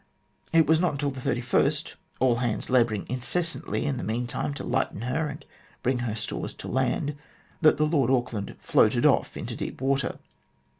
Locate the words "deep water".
9.55-10.17